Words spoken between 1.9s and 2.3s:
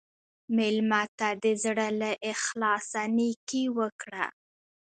له